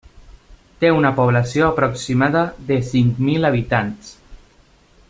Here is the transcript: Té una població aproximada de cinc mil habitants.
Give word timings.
Té 0.83 0.89
una 0.99 1.11
població 1.19 1.67
aproximada 1.67 2.43
de 2.73 2.81
cinc 2.89 3.21
mil 3.29 3.47
habitants. 3.51 4.13